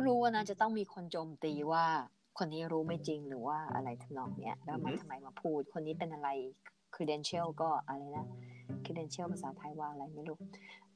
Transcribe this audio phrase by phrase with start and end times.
[0.00, 1.86] ก็รู้ว่านะจะต้องมีคนโจมตีว่า
[2.38, 6.28] คนนี้รู้ไม่จริงหรือว่าอะไรทำนองเนี้ยแล้วมันทำไมมาพูด คนนี้เป็นอะไร
[6.94, 8.26] credential ก็อะไรนะ
[8.84, 10.38] credential ภาษาไทยว่าอะไรไม่รู้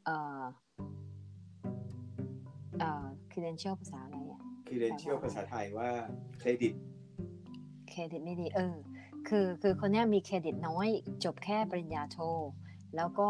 [0.05, 0.43] เอ่อ
[2.79, 5.89] เอ่อ credential ภาษาอะไรอะ credential ภาษาไทยว่า
[6.39, 6.75] เครดิต
[7.91, 8.77] เครดิตไม่ดี เออ
[9.29, 10.89] คือคือคนเนี้ยมีเครดิตน้อย
[11.25, 12.19] จบแค่ปริญญาโท
[12.97, 13.29] แล้วก็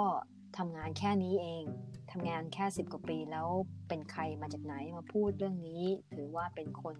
[0.56, 1.64] ทำงานแค่นี้เอง
[2.12, 3.48] ทำงานแค่สิบกว่าปีแล้ว
[3.88, 5.84] เป็นใครมาจากไหนมาพูดเรื่องนี้
[6.14, 6.96] ถือว่าเป็นคน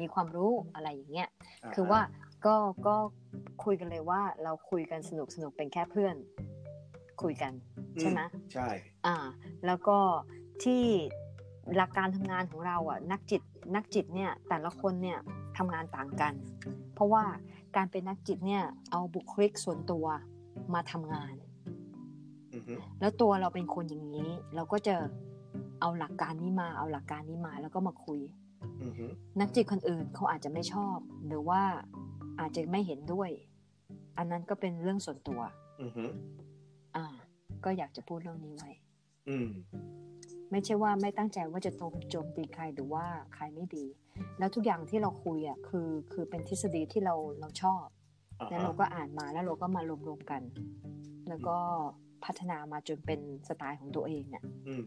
[0.00, 1.28] มีความรู้อะไรอย่างเงี้ย
[1.64, 2.00] อ่าคือว่า
[2.46, 2.56] ก็
[2.86, 2.96] ก็
[3.64, 6.16] คุยกันเลยว่าเราคุยกันสนุกสนุกเป็นแค่เพื่อน
[7.22, 7.52] คุยกัน
[8.00, 8.20] ใช่ไหม
[8.52, 8.68] ใช่
[9.06, 9.16] อ่า
[9.66, 9.98] แล้วก็
[10.64, 10.82] ที่
[11.76, 13.42] หลักการทำงานของเราอะนักจิต
[13.74, 15.18] นักจิตเนี่ยแต่ละคนเนี่ย
[15.56, 16.34] ทำงานต่างกัน
[16.94, 17.24] เพราะว่า
[17.76, 20.06] การเป็นนักจิตเนี่ยเอาบุคลิกส่วนตัว
[20.74, 21.43] มาทำงานอือฮึ
[23.00, 24.96] แล้วตัวเราเป็นคนอย่างนี้ เราก็จะ
[25.80, 28.20] เอาหลักการนี้มา เอาหลักการนี้มาแล้วก็มาคุย
[28.82, 29.06] อือฮึ
[29.40, 31.62] นักจิตคนอื่นเขาอาจจะไม่ชอบ หรือว่า
[32.40, 33.30] อาจจะไม่เห็นด้วย
[34.18, 35.40] อันนั้นก็เป็นเรื่องส่วนตัว
[35.82, 36.04] อือฮึ
[36.96, 37.06] อ่า
[37.64, 38.70] ก็อยากจะพูดเรื่องนี้ไว้
[39.28, 39.48] อืม
[40.50, 43.86] ไม่ใช่ว่าไม่ตั้งใจว่าจะโจมโจมตีใครหรือว่าใครไม่ดี
[44.38, 47.84] แล้วทุกอย่างที่เราคุยอะคือ คือเป็นทฤษฎีที่เราเราชอบ
[48.40, 50.42] อ่าแล้วฮะเราก็อ่านมาแล้วเราก็มารวมๆกัน
[51.28, 51.58] แล้วก็
[52.24, 54.82] พัฒนามาจนเป็นสไตล์ของตัวเองอะอืม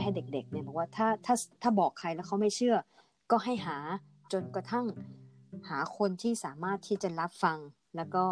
[0.00, 2.76] ให้เด็กๆเนี่ยบอกว่าถ้าถ้าถ้าบอกใครแล้วเขาไม่เชื่อ
[3.30, 3.76] ก็ให้หา
[4.32, 4.86] จนกระทั่ง
[5.68, 7.58] หาคนที่สามารถที่จะรับฟัง
[7.96, 8.24] แล้วก็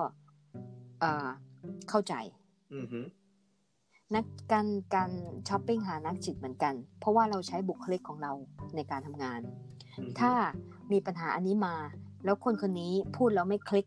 [1.00, 1.28] เอ่อ
[1.88, 2.14] เข้าใจ
[2.74, 3.00] อือฮึ
[4.14, 5.10] นักการการ
[5.48, 8.32] ช้อปปิ้งหานักจิตเหมือนกัน เพราะว่าเราใช้บุคลิกของเรา
[8.76, 9.40] ในการทำงาน
[9.98, 10.32] อือฮึถ้า
[10.92, 11.76] มีปัญหาอันนี้มา
[12.24, 13.86] แล้วคนคนนี้พูดแล้วไม่คลิก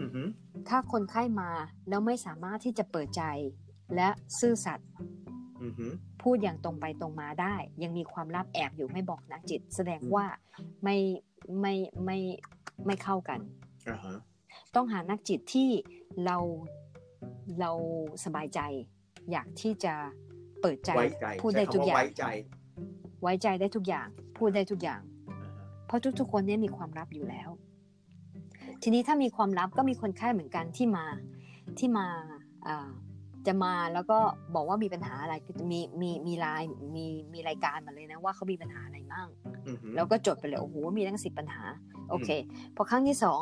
[0.00, 0.22] อือฮึ
[0.68, 1.50] ถ้าคนไข้มา
[1.88, 3.22] แล้วไม่สามารถที่จะเปิดใจ
[3.94, 4.08] และ
[4.38, 4.88] ซื่อสัตย์
[5.62, 5.86] อือฮึ
[6.22, 10.26] พูดอย่างตรงไปตรงมาได้ ยังมีความลับแอบอยู่ไม่บอกนักจิต แสดงว่า
[10.84, 10.96] ไม่
[11.60, 11.74] ไม่
[12.04, 12.18] ไม่
[12.86, 13.40] ไม่เข้ากัน
[13.88, 14.16] อ่าฮะ
[14.74, 15.68] ต้องหานักจิตที่
[16.24, 16.36] เรา
[17.60, 17.70] เรา
[18.24, 18.60] สบายใจ
[19.32, 19.94] อยากที่จะ
[20.62, 22.24] เปิดใจไว้ใจพูดได้ใช้ทุกคำอย่างไว้ใจ
[23.22, 25.00] ไว้ใจได้ทุกอย่าง พูดได้ทุกอย่าง
[25.30, 25.50] อ่าฮะ
[25.86, 27.50] เพราะทุกๆคนเนี่ยมีความลับอยู่แล้ว
[28.82, 31.06] ทีนี้ถ้ามีความลับก็มีคนไข้เหมือนกันที่มา
[31.78, 32.06] ที่มา
[32.66, 32.88] อ่า
[33.46, 34.18] จะมาแล้วก็
[34.54, 39.26] บอกว่ามีปัญหาอะไรก็จะมีมีมีไลน์มีมีรายการมาเลยนะว่าเขามีปัญหาอะไรบ้าง
[39.66, 41.64] อือฮึแล้วก็จดไปเลยโอ้โหมีตั้งสิบปัญหา
[42.10, 42.28] โอเค
[42.76, 43.40] พอครั้งที่สอง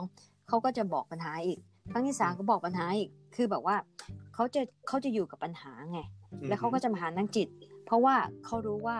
[0.48, 1.58] เขาก็จะบอกปัญหาอีก
[1.92, 3.76] ครั้งที่สามก็บอกปัญหาอีกคือแบบว่า
[4.34, 6.00] เขาจะเขาจะอยู่กับปัญหาไง
[6.48, 7.48] แล้วเขาก็จะมาหานักจิต
[7.84, 8.98] เพราะว่าเขารู้ว่า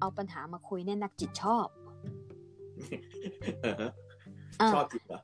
[0.00, 1.66] เอาปัญหามาคุยเนี่ยนักจิตชอบ
[3.64, 3.90] อ่าฮะ
[4.60, 5.20] อ่าชอบจิตเหรอ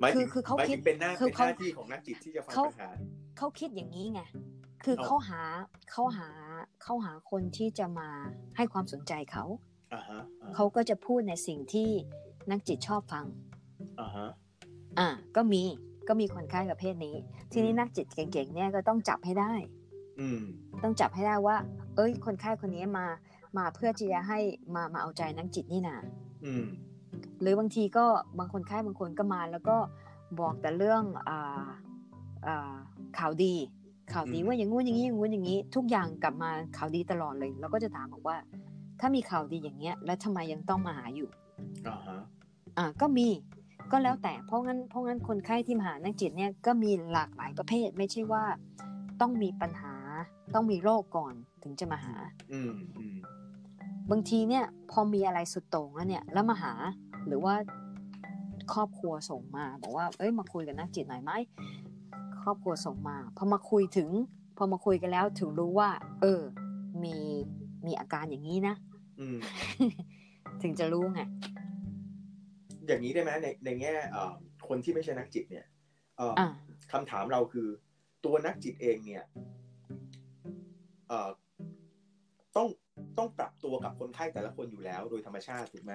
[0.00, 2.90] หมายถึงคือคือเขาหมายคิถึดงเป็นหน้าคือเป็นหเขาน้าที่ของนักจิตที่จะฟังเขาปัญหา
[3.38, 4.20] เขาคิดอย่างนี้ไง
[4.84, 5.40] คือเอาเขาหา
[5.92, 6.28] เขาหา
[6.82, 8.08] เขาหาคนที่จะมา
[8.56, 9.44] ให้ความสนใจเขา
[9.94, 11.90] อ่าฮะอ่าเขาก็จะพูดในสิ่งที่
[12.50, 13.24] นักจิตชอบฟัง
[14.00, 14.28] อ่าฮะ
[14.98, 15.62] อ่าก็มี
[16.08, 17.16] ก็มีคนไข้ประเภทนี้
[17.52, 19.52] ทีนี้นักจิตเก่งๆเนี่ยก็ต้องจับให้ได้
[20.20, 20.40] อืม
[20.82, 21.56] ต้องจับให้ได้ว่า
[21.96, 23.06] เอ้ย คนไข้คนนี้มา
[23.58, 24.38] มาเพื่อที่จะให้
[24.74, 25.96] มามาเอาใจนักจิตนี่นา
[26.44, 26.64] อืม
[27.40, 28.06] หรือบางทีก็
[28.38, 29.76] บางคนไข้บางคนก็มา แล้วก็
[30.40, 31.66] บอกแต่เรื่องอ่า
[32.46, 32.74] อ่า
[33.18, 33.54] ข่าวดี
[34.12, 38.36] ข่าวดีอืมว่าอย่างงู้นอย่างนี้อย่างงู้นอย่างนี้ ทุกอย่างกลับมาข่าวดีตลอดเลยเราก็จะถามบอกว่า
[39.00, 41.28] ถ้ามีข่าวดีอย่างเงี้ย แล้วทำไมยังต้องมาหาอยู่
[41.86, 42.18] อ่าฮะ
[42.78, 43.26] อ่าก็มี
[43.92, 48.44] ก็แล้วแต่เพราะงั้นเพราะงั้นคนไข้ที่มาหานักจิตเนี่ยก็มีหลากหลายประเภท ไม่ใช่ว่า
[49.20, 49.94] ต้องมีปัญหา
[50.54, 52.16] ต้องมีโรคก่อนถึงจะมาหา
[52.52, 53.16] อืมอืม
[54.10, 56.72] บางทีเนี่ย พอมีอะไรสุดโต่งแล้วเนี่ย แล้วมาหา
[57.26, 57.54] หรือว่า
[58.72, 61.32] ครอบครัวส่งมา บอกว่า เอ้ยมาคุยกับนักจิตหน่อยไหม
[62.42, 64.08] ครอบครัวส่งมาพอมาคุยถึง
[64.56, 66.40] พอมาคุยกันแล้วถึงรู้ว่า เออ
[67.02, 67.16] มี
[67.86, 68.74] มีอาการอย่างนี้นะ
[69.20, 69.36] อืม
[70.62, 71.20] ถึงจะรู้ไง
[72.88, 74.32] อย่างนี้ได้ไหมในในแง่เอ่อ
[74.68, 75.66] คนที่ไม่ใช่นักจิตเนี่ย
[76.16, 76.48] เอ่อออ่า
[76.92, 77.68] คำถามเราคือ
[78.24, 79.24] ตัวนักจิตเองเนี่ย
[81.08, 81.30] เอ่อ
[82.56, 82.68] ต้อง
[83.18, 85.92] ต้องปรับตัวกับคนไข้แต่ละคนอยู่แล้ว โดยธรรมชาติถูกไหม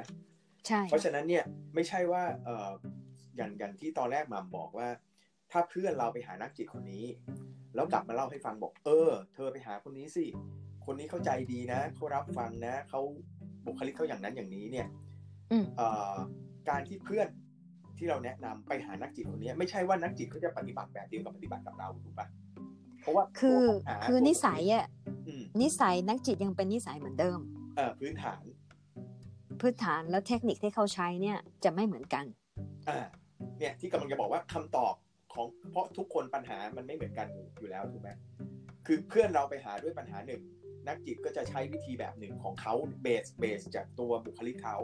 [0.67, 1.43] ใช่ เพราะฉะนั้นเนี่ย
[1.75, 2.71] ไม่ใช่ว่าเอ่อ
[3.35, 4.87] อย่างอย่างที่ตอนแรกหมามบอกว่า
[5.51, 7.05] ถ้าเพื่อนเราไปหานักจิตคนนี้
[7.75, 10.25] แล้วกลับมาเล่าให้ฟังบอก เออ เธอไปหาคนนี้สิ
[10.85, 13.01] คนนี้เข้าใจดีนะเขารับฟังนะเขา
[13.65, 14.87] บุคลิกเขาอย่างนั้นอย่างนี้เนี่ย
[15.51, 16.15] อืมเอ่อ
[16.69, 17.27] การที่เพื่อน
[17.97, 22.27] ที่เราแนะนำไปหานักจิตคนนี้ไม่ใช่ว่านักจิตเขาจะปฏิบัติแบบเดียวกับปฏิบัติกับเราถูกปะ
[23.01, 24.85] เพราะว่าคือตัวปัญหาคือนิสัยอะ
[25.27, 27.39] อืมนิสัยนักจิตยังเป็นนิสัยเหมือนเดิม
[27.75, 28.41] เอ่อพื้นฐาน
[29.61, 32.25] พื้นฐานแล้วเทคนิคที่เขาใช้เนี่ยจะไม่เหมือนกัน
[32.89, 32.99] อ่า
[33.59, 34.93] เนี่ยที่กำลังจะบอกว่าคำตอบ
[35.33, 38.09] ของเพราะทุกคนปัญหามันไม่เหมือนกันอยู่แล้วถูกไหม
[38.85, 40.41] คือเพื่อนเราไปหาด้วยปัญหาหนึ่ง
[40.87, 44.75] นักจิตก็จะใช้วิธีแบบหนึ่งของเขาเบสเบสจากตัวบุคลิกเขา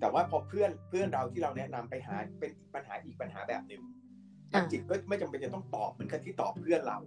[0.00, 3.82] แต่ว่าพอเพื่อนเพื่อนเราที่เราแนะนำไปหาเป็นปัญหาอีกปัญหาแบบหนึ่ง
[4.52, 6.98] นักจิตก็ไม่จำเป็นจะต้องตอบเหมือนกันที่ตอบเพื่อนเรา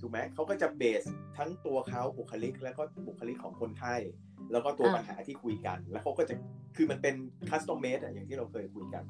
[0.00, 1.02] ถูกไหมเขาก็จะ base
[1.36, 3.94] ทั้งตัวเขาบุคลิก แล้วก็บุคลิกของคนไข้
[4.52, 6.34] แล้วก็ตัวปัญหาที่คุยกัน แล้วเขาก็จะ
[6.76, 7.14] คือมันเป็น
[7.50, 9.04] custom-made อย่างที่เราเคยคุยกัน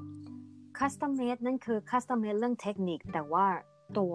[0.79, 3.47] custom-made นั่นคือ custom-made เรื่องเทคนิค แต่ว่า
[3.99, 4.15] ตัว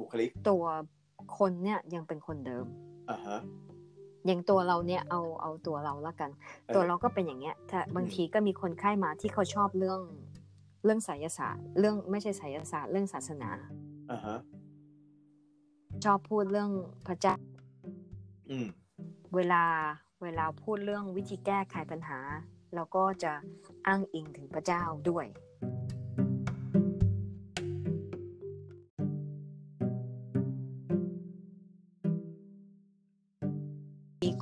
[0.00, 0.64] บุคลิกตัว
[1.38, 2.66] คนเนี่ยยังเป็นคนเดิม
[3.10, 3.40] อ่าฮะ
[4.26, 6.30] อย่างตัวเราเนี่ยเอาเอาตัวเราละกัน
[6.74, 10.00] ตัวเราก็เป็นอย่างเงี้ย ถ้าบางทีก็มีคนไข้มาที่เขาชอบเรื่อง
[10.84, 13.50] เรื่องไสยศาสตร์ เรื่องไม่ใช่ไสยศาสตร์เรื่องศาสนา
[14.10, 14.38] อ่าฮะ
[16.04, 16.70] ชอบพูดเรื่อง
[17.06, 17.34] พระเจ้า
[18.50, 18.66] อืม
[19.36, 19.62] เวลา
[20.22, 22.18] เวลาพูดเรื่องวิธีแก้ไขปัญหา
[22.74, 23.32] เราก็จะ
[23.86, 25.26] อ้างอิงถึงพระเจ้าด้วย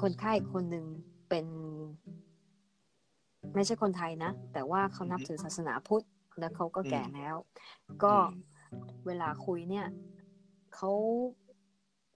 [0.03, 0.87] คนไข้คนหนึ่ง
[1.29, 1.47] เป็น
[3.55, 6.05] ไม่ใช่คนไทยนะ แต่ว่าเขานับถือศาสนาพุทธ
[6.39, 7.35] แล้วเขาก็แก่แล้ว
[8.05, 8.15] ก็
[9.07, 9.87] เวลาคุยเนี่ย
[10.75, 10.93] เขา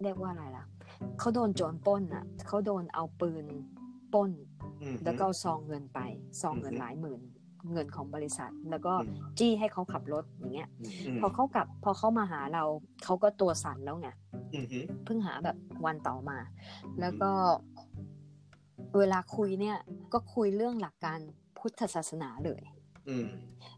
[0.03, 0.67] เรียกว่าอะไรล่ะ
[1.19, 3.45] เขาโดนโจรป้นอะเขาโดนเอาปืน
[4.15, 4.31] ป้น
[5.05, 6.01] แล้วก็ซองเงินไป
[6.41, 7.21] ซองเงินหลายหมื่น
[7.73, 8.93] เงินของบริษัท แล้วก็
[9.39, 10.69] จี้ให้เขาขับรถอย่างเงี้ย
[11.21, 12.65] พอเขากลับ พอเขามาหาเรา
[13.05, 14.09] เขาก็ตัวสั่นแล้วไง
[15.05, 16.39] เพิ่งหาแบบวันต่อมา
[17.01, 17.31] แล้วก็
[18.99, 19.77] เวลาคุยเนี่ย
[20.13, 21.19] ก็คุยเรื่องหลักการ
[21.59, 22.63] พุทธศาสนาเลย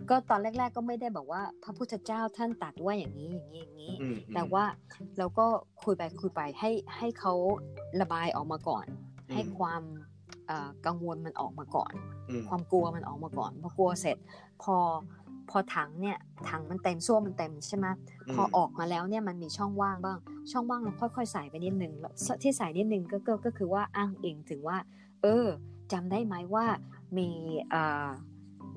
[0.09, 3.93] ก็ตอนแรก ๆ ก็ไม่ได้บอกว่า พระพุทธเจ้าท่านตัดว่าอย่างนี้อย่างนี้อย่างนี้
[4.35, 4.65] แต่ว่า
[5.19, 5.47] เราก็
[5.85, 7.33] คุยไปคุยไปให้ให้เขา
[8.01, 8.87] ระบายออกมาก่อน
[9.33, 9.83] ให้ความ
[10.87, 11.93] กังวลมันออกมาก่อน
[12.49, 14.17] ความกลัวมันออกมาก่อนพอกลัวเสร็จ
[14.63, 14.77] พอ
[15.51, 16.19] พอถังเนี่ย
[16.49, 17.87] ถังมันเต็มซ่วมมันเต็มใช่ไหม
[18.35, 20.19] พอออกมาแล้วเนี่ยมันมีช่องว่างบ้าง
[20.51, 21.93] ช่องว่างเราค่อยๆใส่ไปนิดนึง
[22.43, 24.77] ที่ใส่นิดนึงก็ก็คือว่าอ้างอิงถึงว่า
[25.23, 25.47] เออ
[25.93, 26.67] จำได้ไหมว่า
[27.19, 27.29] มี
[27.73, 28.09] อ่า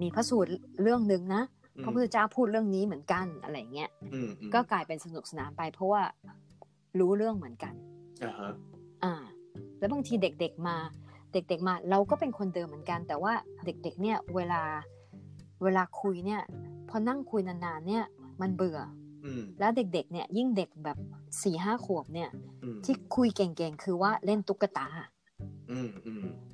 [0.01, 0.49] มีพระสูตร
[0.81, 1.41] เรื่องหนึ่งนะ
[1.83, 3.89] พระพุทธเจ้าพูดเรื่องนี้เหมือนกันอะไรเงี้ย
[4.53, 6.03] ก็กลายเป็นสนุกสนานไปเพราะว่า
[6.99, 7.73] รู้เรื่องเหมือนกัน
[9.03, 9.13] อ่า
[9.79, 10.75] แล้วบางทีเด็กๆมา
[11.33, 13.33] เด็กๆมา เราก็เป็นคนเดิมเหมือนกัน แต่ว่า
[13.65, 14.61] เด็ก ๆ เนี่ย เวลา
[15.63, 16.41] เวลาคุยเนี่ย
[16.89, 18.03] พอนั่งคุยนานๆเนี่ย
[18.41, 18.79] มันเบื่อ
[19.59, 20.97] แล้วเด็กๆ เนี่ย ยิ่งเด็กแบบ
[21.43, 22.29] สี่ห้าขวบเนี่ย
[22.83, 24.87] ที่คุยเก่งๆ คือว่าเล่นตุ๊กตา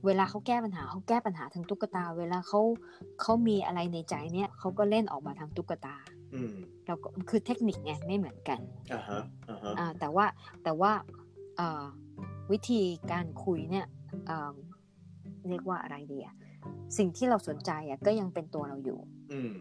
[0.06, 2.62] เวลาเขาแก้ปัญหาเขาแก้ปัญหาทางตุ๊กตา เวลาเขา
[3.22, 5.96] เขามีอะไรในใจเนี่ยเขาก็เล่นออกมาทางตุ๊กตา
[6.88, 8.60] เราก็คือเทคนิคไงไม่เหมือนกัน
[8.94, 9.22] อ่าฮะ
[9.80, 10.26] อ่าแต่ว่า
[10.64, 10.92] แต่ว่า
[11.60, 11.84] อ่า
[12.52, 12.82] วิธี
[13.12, 13.86] การคุยเนี่ย
[15.50, 16.36] เรียกว่าอะไรดีอะ
[16.98, 19.00] สิ่งที่เราสนใจอะก็ยังเป็นตัวเราอยู่
[19.32, 19.54] อืม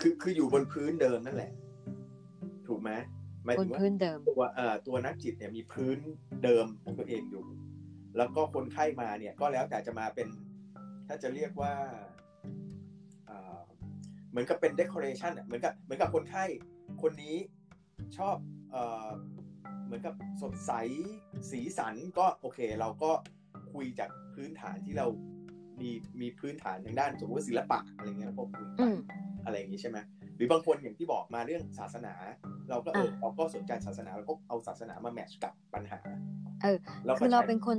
[0.00, 1.52] คือคืออยู่บนพื้นเดิมนั่นแหละ
[2.66, 2.90] ถูกไหม
[3.58, 5.96] บนพื้นเดิมตัวเอ่อตัวนักจิตเนี่ยมีพื้น
[6.44, 7.44] เดิมของตัวเองอยู่
[8.16, 10.28] แล้วก็คนไข้มาเนี่ยก็แล้วแต่จะมาเป็น
[11.06, 11.74] ถ้าจะเรียกว่า
[14.30, 16.44] เหมือนกับเป็นเดคอเรชันเหมือนกับเหมือนกับคนไข้
[17.02, 17.36] คนนี้
[18.18, 18.36] ชอบ
[19.84, 20.72] เหมือนกับสดใส
[21.50, 23.10] สีสันก็โอเค เราก็
[23.72, 25.06] คุยจากพื้นฐานที่เรา
[25.80, 25.90] มี
[26.20, 28.68] มีพื้นฐานทางด้านสมมติศิลปะอะไรเงี้ยพวกคุย
[29.44, 29.98] อะไรอย่างนี้ใช่ไหม
[30.36, 32.14] หรือบางคนอย่างที่บอกมาเรื่องศาสนา
[32.70, 35.98] เราก็เออเราก็สนใจศาสนาเราก็เอาศาสนามาแมทช์กับปัญหา
[36.62, 36.76] เออ
[37.18, 37.78] คือเราเป็นคน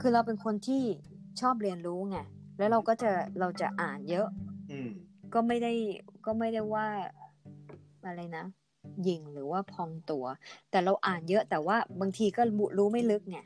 [0.00, 0.82] คือเราเป็นคนที่
[1.40, 2.18] ชอบเรียนรู้ไง
[2.58, 4.28] แล้วเราก็จะเราจะอ่านเยอะ
[4.70, 4.78] อื
[5.34, 5.72] ก็ไม่ได้
[6.26, 6.88] ก็ไม่ได้ว่า
[8.06, 8.44] อะไรนะ
[9.08, 10.24] ยิงหรือว่าพองตัว
[10.70, 12.42] แต่เราอ่านเยอะแต่ว่าบางทีก็
[12.78, 13.38] รู้ไม่ลึกไง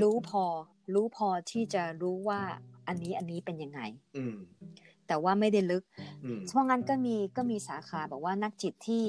[0.00, 0.44] รู้พอ
[0.94, 2.40] รู้พอที่จะรู้ว่า
[2.88, 3.80] อันนี้อันนี้เป็นยังไง
[5.06, 5.82] แต่ว่าไม่ได้ลึก
[6.48, 9.04] เพราะงั้นก็มีก็มีสาขาบอกว่านักจิตที่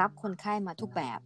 [0.00, 1.20] รับคนไข้มาทุกแบบ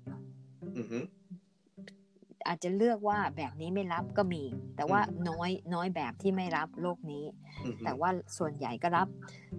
[2.48, 4.42] อาจจะเลือกว่าแบบนี้ไม่รับก็มี
[4.76, 7.24] แต่ว่าน้อยน้อยแบบที่ไม่รับโลกนี้
[7.84, 9.08] แต่ว่าส่วนใหญ่ก็รับ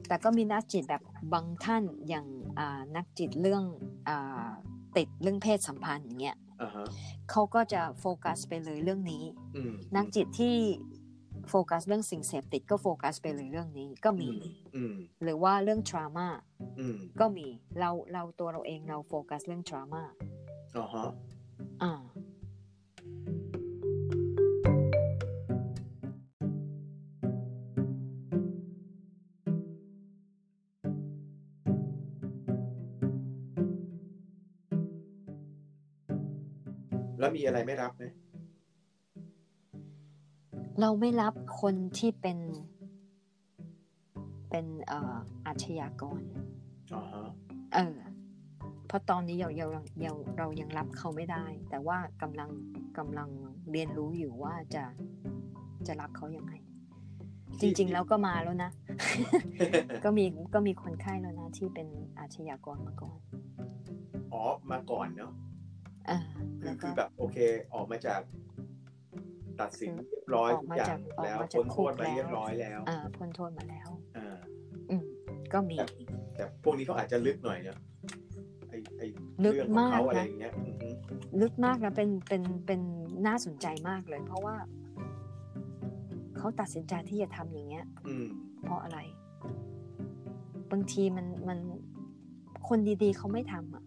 [0.07, 1.03] แต่ก็มีนักจิตแบบ
[1.33, 2.25] บางท่านอย่าง
[2.95, 3.63] นักจิตเรื่อง
[4.07, 4.11] อ
[4.97, 6.37] ติดเรื่องเพศสัมพันธ์อย่างเงี้ย
[7.29, 9.23] เขาก็จะโฟกัสไปเลยเรื่องนี้
[9.95, 10.55] นักจิตที่
[11.49, 14.31] โฟกัสเรื่องสิ่งเสพติดก็โฟกัสไปเลยเรื่องนี้ก็มี
[15.23, 16.27] หรือว่าเรื่องทรามา
[17.19, 17.47] ก็มี
[17.79, 20.03] เราเราตัวเราเองเราโฟกัสเรื่องทรามา
[20.77, 21.11] อ๋อฮะ
[21.83, 21.93] อ่า
[37.19, 38.03] แล้วมีอะไรไม่รับไหม
[40.81, 42.39] เราไม่รับคนที่เป็น
[44.49, 46.21] เป็นเอ่ออาชญากร
[46.93, 47.27] อ่าฮะ
[47.73, 47.97] เออ
[48.87, 52.49] เพราะตอนนี้เราเราเราเรายังรับเขาไม่ได้ แต่ว่ากำลัง
[52.97, 53.29] กำลัง
[53.71, 54.83] เรียนรู้อยู่ว่าจะ
[55.87, 56.53] จะรับเขายังไง
[57.61, 58.71] จริง ๆ แล้วก็มาแล้วนะ
[60.03, 61.87] ก็มีก็มีคนไข้แล้วนะที่เป็น
[62.19, 63.19] อาชญากรมาก่อน
[64.33, 65.46] อ๋อ มาก่อนเนาะอ่า
[66.61, 67.37] คืแล้อวคืก็อแบบโอเค
[67.73, 68.21] ออกมาจาก
[69.59, 74.37] ตัดสินเรียบร้อยออกทุกมาอย่าจางกออกแล้วมาจากพ้นโทษคุกมาแล้วเรียบร้อยแล้วอ่าพ้นโทษมาแล้วอ่า
[74.89, 75.03] อืม
[75.53, 75.85] ก็มี แต่
[76.35, 77.77] แต่พวกนี้เขาอาจจะลึกหน่อยเนาะ
[78.69, 79.01] ไอไอ
[79.43, 80.89] ลึกเรื่องของมากเขาอะไรนะอย่างเงี้ยอือฮึ
[81.41, 82.81] ลึกมากนะเป็นเป็นเป็น
[83.27, 84.55] น่าสนใจมากเลย เพราะว่า
[86.37, 88.27] เขาตัดสินใจที่จะทำอย่างเงี้ย อืม
[88.63, 88.99] เพราะอะไร
[90.71, 91.59] บางทีมันมัน
[92.67, 93.83] คนดีๆเขาไม่ทำอะ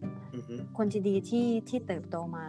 [0.77, 2.47] คนดีๆที่ที่เติบโตมา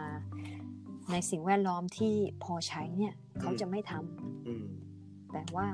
[1.11, 2.13] ในสิ่งแวดล้อมที่
[2.43, 4.65] พอใช้เนี่ยเขาจะไม่ทำอืม
[5.31, 5.67] แต่ว่า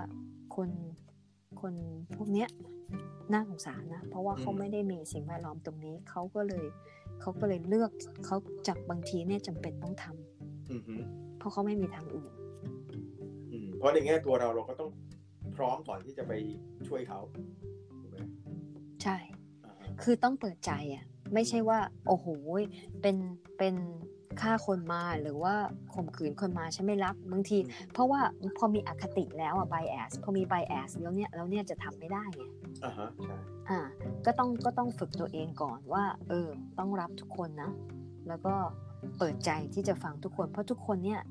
[0.56, 0.70] คน
[1.62, 1.74] คน
[2.16, 2.50] พวกเนี้ย
[3.34, 6.66] น่าสงสารนะ เพราะว่าเขาไม่ได้มีสิ่งแวดล้อมตรงนี้เขาก็เลย
[7.22, 7.92] เขาก็เลยเลือก
[8.26, 8.38] เขา
[8.68, 10.94] จากบางทีเนี่ยจำเป็นต้องทำอือฮึ
[11.38, 12.32] เพราะเขาไม่มีทางอื่น
[13.52, 14.92] อืมเพราะในแง่ตัวเราเราก็ต้อง
[15.56, 16.34] พร้อมก่อนที่จะไป
[16.88, 17.20] ช่วยเขา
[18.02, 18.18] ถูกไหม
[19.04, 19.18] ใช่
[19.66, 22.26] อ่าฮะคือต้องเปิดใจอะ ไม่ใช่ว่า โอ้โห
[23.02, 23.16] เป็น
[23.58, 23.76] เป็น
[24.42, 25.54] ฆ่าคนมาหรือว่า
[25.94, 27.58] ข่มขืนคนมาฉันไม่รับบางที
[27.94, 28.22] เพราะว่า
[28.58, 32.44] พอมีอคติแล้วอะ bias พอมี bias แล้วเนี่ยแล้วเนี่ยจะทำไม่ได้ไง
[32.84, 33.36] อ่าฮะใช่
[33.70, 33.80] อ่า
[34.26, 37.72] ก็ต้องก็ต้องฝึกตัวเองก่อนว่า เออ ต้องรับทุกคนนะ
[38.28, 38.56] แล้วก็
[39.18, 41.22] เปิดใจที่จะฟังทุกคน เพราะทุกคนเนี่ย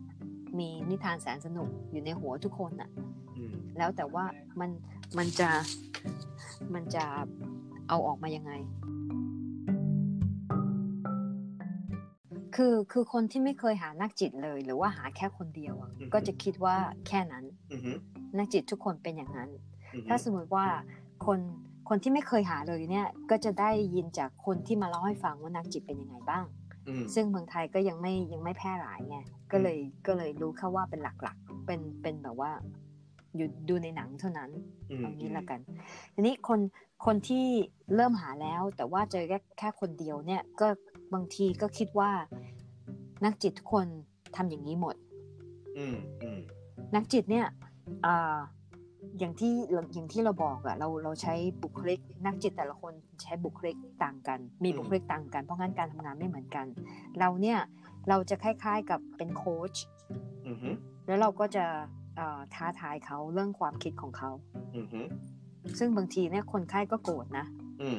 [0.58, 2.90] มีนิทานแสนสนุกอยู่ในหัวทุกคนอะ
[3.36, 4.24] อืมแล้วแต่ว่า
[4.60, 4.70] มัน
[5.18, 5.50] มันจะ
[6.74, 7.04] มันจะ
[7.88, 8.52] เอาออกมายังไง
[12.60, 17.92] คือคือคนที่ไม่เคยหานักจิตเลย หรือว่าหาแค่คนเดียวอะก็จะคิดว่าแค่นั้นอือฮึ
[18.38, 19.50] นักจิตทุกคนเป็นอย่างนั้น
[19.94, 20.66] อือฮึถ้าสมมติว่า
[21.26, 21.38] คน
[21.88, 26.44] คนที่ไม่เคยหาเลยเนี่ยก็จะได้ยินจากคนที่มาเล่าให้ฟังว่านักจิตเป็นยังไงบ้าง
[26.88, 29.18] อืมซึ่งเมืองไทยก็ยังไม่ยังไม่แพร่หลายไง
[29.52, 32.50] ก็เลยก็เลยรู้แค่ว่าเป็นหลักๆ เป็นเป็นแบบว่า
[33.36, 34.50] อยู่ดูในหนังเท่านั้น
[34.90, 35.60] อืมเอางี้ละกัน
[36.14, 36.60] ทีนี้คน
[37.06, 37.46] คนที่
[37.94, 40.68] เริ่มหาแล้วแต่ว่าเจอแค่แค่คนเดียวเนี่ยก็
[41.14, 42.10] บางทีก็คิดว่า
[43.24, 43.86] นักจิตทุกคน
[44.36, 44.96] ทำอย่างนี้หมด
[45.78, 46.38] อืมอืม
[46.94, 47.46] นักจิตเนี่ย
[48.06, 48.36] อ่า
[49.18, 49.52] อย่างที่
[49.94, 56.66] อย่างที่เราบอกอะเราเราใช้บุคลิก นักจิตแต่ละคนใช้บุคลิกต่างกัน มีบุคลิกต่างกัน เพราะงั้นการทำงานไม่เหมือนกัน
[57.18, 57.58] เราเนี่ย
[58.08, 59.74] เราจะคล้ายๆกับเป็นโค้ช
[60.48, 60.70] อือฮึ
[61.06, 61.64] แล้วเราก็จะ
[62.18, 64.30] อ่าท้าทายเขาเรื่องความคิดของเขา
[64.76, 65.00] อือฮึ
[65.78, 67.46] ซึ่งบางทีเนี่ยคนไข้ก็โกรธนะ
[67.82, 67.98] อืม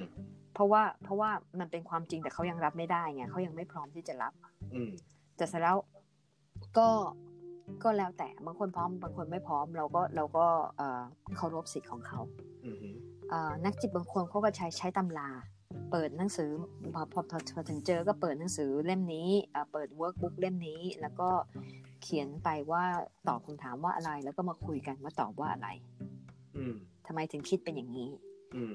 [0.59, 4.33] เพราะว่าเพราะว่ามันเป็นความจริงแต่เขายังรับไม่ได้ไงเขายังไม่พร้อมที่จะรับ
[4.73, 4.91] อืม
[5.37, 5.77] แต่เสร็จแล้ว
[6.77, 6.89] ก็
[7.83, 10.45] ก็แล้วแต่บางคนพร้อมบางคนไม่พร้อม เราก็เราก็
[10.77, 11.01] เอ่อ
[11.35, 12.19] เคารพสิทธิ์ของเขา
[12.65, 12.89] อือฮึ
[13.29, 15.29] เอ่อนักจิตบางคนเขาก็ใช้ใช้ตำรา
[15.91, 16.49] เปิดหนังสือ
[16.93, 21.29] พอพอพอพอถึงเจอก็เปิดหนังสือเล่มนี้เอ่อเปิด workbook เล่มนี้ แล้วก็
[22.01, 22.83] เขียนไปว่า
[23.27, 25.67] ตอบคำถามว่าอะไร แล้วก็มาคุยกันว่าตอบว่าอะไร
[26.57, 26.73] อืม
[27.07, 28.28] ทำไมถึงคิดเป็นอย่างนี้อืม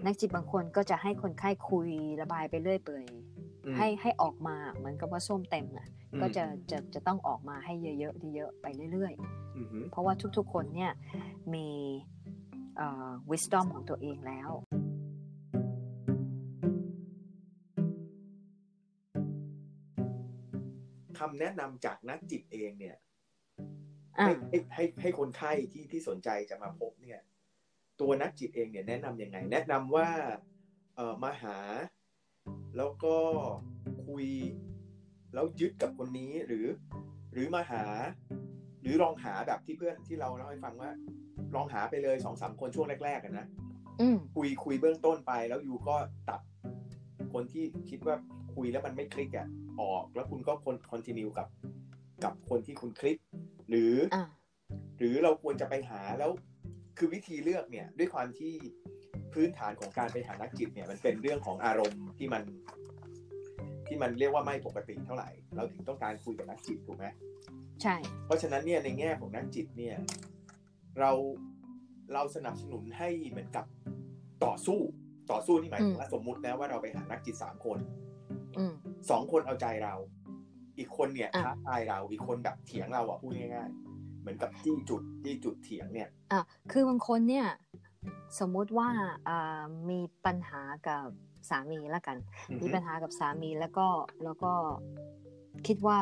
[0.05, 1.89] นักจิตบางคนก็จะให้คนไข้คุย
[2.21, 3.07] ระบายไปเรื่อยเปื่อย
[3.65, 9.13] อืมให้ให้ออกมาเหมือนกับว่าส้วมเต็มอะอืมก็จะจะจะต้องออกมาให้เยอะๆเยอะๆไปเรื่อย
[9.57, 10.93] อือฮึๆเพราะว่าทุกๆคนเนี่ย
[11.55, 11.69] มี
[12.77, 14.51] เอ่อ wisdom ของตัวเองแล้ว
[21.19, 22.97] คำแนะนำจากนักจิตเองเนี่ย
[24.19, 26.94] อะให้ให้ให้ให้คนไข้ที่ที่สนใจจะมาพบเนี่ย
[28.05, 30.09] ตัวนักจิตเองเนี่ยแนะนำยังไง แนะนำว่า
[30.97, 31.57] เอ่อมาหา
[32.77, 33.17] แล้วก็
[34.07, 34.27] คุย
[35.35, 36.67] แล้วยึดกับคนนี้หรือ
[37.33, 37.85] หรือมาหา
[38.83, 40.91] หรือลองหาแบบที่เพื่อนที่เราเล่าให้ฟังว่า
[41.55, 43.47] ลองหาไปเลยสองสามคนช่วงแรกๆกันนะ
[44.01, 45.97] อืมคุยคุยเบื้องต้นไป แล้วยูก็
[46.29, 46.41] ตัด
[47.33, 48.17] คนที่คิดว่า
[48.55, 49.49] คุยแล้วมันไม่คลิกอะ
[49.81, 51.49] ออกแล้วคุณก็คนคอนติเนียกับ
[52.25, 53.17] กับคนที่คุณคลิก
[53.69, 54.25] หรือออะ
[54.99, 56.31] หรือเราควรจะไปหาแล้ว
[56.99, 58.55] คือวิธีเลือกเนี่ยด้วยความที่
[59.33, 62.43] พื้นฐานของการไปหานักจิตเนี่ยมันเป็นเรื่องของอารมณ์ที่มัน
[63.87, 67.07] ที่มันเรียกว่าไม่ปกติเท่าไหร่ เราถึงต้องการคุยกับนักจิตถูกไหม
[67.83, 67.97] ใช่
[68.27, 69.97] เพราะฉะนั้นเนี่ยในแง่ของนักจิตเนี่ย
[71.01, 71.11] เรา
[72.15, 73.65] เราสนับสนุนให้เหมือนกับ
[74.45, 74.81] ต่อสู้
[75.33, 77.79] ต่อสู้นี่หมายถึงว่าสมมุตินะว่าเราไปหานักจิตสามคน
[78.59, 78.75] อืม
[79.11, 79.95] สองคนเอาใจเรา
[80.79, 83.84] อีกคนเนี่ยอะท้าทายเราอีกคนแบบเถียงเราอะพูดง่ายๆ
[84.25, 86.41] เหมือนกับที่จุดที่จุดเถียงเนี่ยอะ
[86.73, 87.47] คือบางคนเนี่ย
[88.39, 88.89] สมมุติว่า
[89.29, 91.07] อ่ามีปัญหากับ
[91.51, 92.17] สามีละกัน
[92.51, 93.87] อือฮึมีปัญหากับสามีแล้วก็
[94.25, 94.53] แล้วก็
[95.67, 95.99] คิดว่า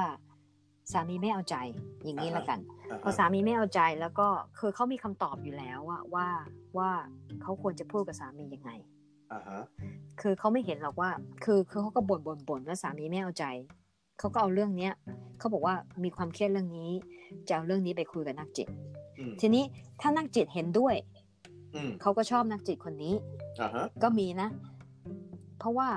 [0.93, 1.57] สามีไม่เอาใจ
[2.05, 2.59] อย่างนี้อ่าฮะละกัน
[2.91, 6.29] อ่าพอฮะสามีไม่เอาใจแล้วก็คือเขามีคำตอบอยู่แล้วว่าว่า
[6.79, 6.91] ว่า
[7.43, 8.71] เขาควรจะพูดกับสามียังไง
[9.33, 9.61] อ่าฮะ
[10.21, 11.11] คือเขาไม่เห็นหรอกว่า
[11.45, 13.45] คือคือเขาก็บ่นบ่นบ่นว่าสามีไม่เอาใจ
[14.19, 14.93] เขาก็เอาเรื่องเนี้ย
[15.39, 15.75] เขาบอกว่า
[16.05, 16.93] มีความเครียดเรื่องนี้
[17.49, 18.69] จะเอาเรื่องนี้ไปคุยกับนักจิต
[19.19, 19.65] อืมทีนี้
[20.01, 20.95] ถ้านักจิตเห็นด้วย
[21.75, 23.15] อืมเขาก็ชอบนักจิตคนนี้
[23.61, 24.49] อ่าฮะก็มีนะ
[25.59, 25.89] เพราะว่า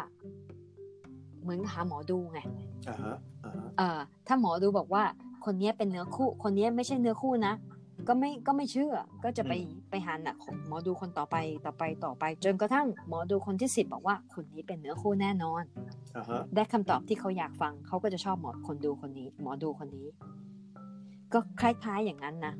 [1.42, 2.39] เหมือนหาหมอดูไง
[2.89, 5.04] อ่าฮะอ่าฮะเอ่อถ้าหมอดูบอกว่า
[5.46, 7.54] คนเนี้ยเป็นเนื้อคู่ คนเนี้ยไม่ใช่เนื้อคู่นะ
[8.08, 9.54] ก็ไม่ก็ไม่เชื่อ ก็จะไป
[9.89, 15.63] ไปหาหนักของหมอดูคนต่อไปต่อไปต่อไป จนกระทั่งหมอดูคนที่สิบบอกว่าคนนี้เป็นเนื้อคู่แน่นอน
[16.15, 20.08] อ่าฮะได้คำตอบที่เขาอยากฟังเขาก็จะชอบหมอคนดูคนนี้ หมอดูคนนี้
[21.34, 22.53] ก็คล้าย ๆอย่างนั้นนะ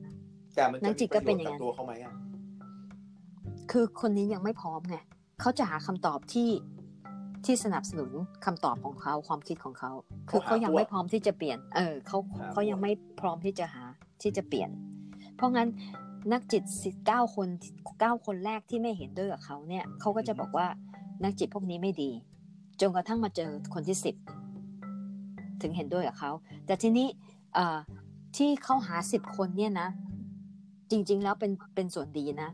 [0.56, 2.14] แต่มันนัจะกจิมีตปก็ระเป็นโยชอย่างน์นั้กับนตัวเขาไหมอะ
[3.72, 4.96] คือคนนี้ยังไม่พร้อมไง
[5.42, 6.50] เขาจะหาคำตอบที่
[7.46, 8.12] ที่สนับสนุน
[8.46, 9.92] คำตอบของเขาความคิดของเขา
[10.30, 12.18] คือเขายังไม่พร้อมที่จะเปลี่ยน เออเขา
[12.52, 13.84] เขายังไม่พร้อมที่จะหา
[14.22, 14.70] ที่จะเปลี่ยน
[15.36, 15.68] เพราะงั้น
[16.34, 17.48] นักจิตสิเก้าคน
[18.00, 20.68] เก้าคนแรกที่ไม่เห็นด้วยกับเขาเนี่ยเขาก็จะบอกว่า
[21.24, 22.12] นักจิตพวกนี้ไม่ดี
[22.82, 24.16] จนกระทั่งมาเจอคนที่สิบ
[25.62, 26.32] ถึงเห็นด้วยกับเขา
[26.66, 27.08] แต่ทีนี้
[27.56, 27.78] เอ่อ
[28.36, 29.90] ที่เขาหาสิบคนเนี่ยนะ
[30.92, 32.50] จริง ๆ แล้วเป็นเป็นส่วนดีนะ